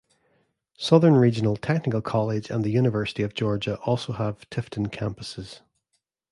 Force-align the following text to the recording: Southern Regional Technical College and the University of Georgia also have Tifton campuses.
Southern 0.79 1.13
Regional 1.13 1.55
Technical 1.55 2.01
College 2.01 2.49
and 2.49 2.63
the 2.63 2.71
University 2.71 3.21
of 3.21 3.35
Georgia 3.35 3.75
also 3.81 4.13
have 4.13 4.49
Tifton 4.49 4.87
campuses. 4.87 5.61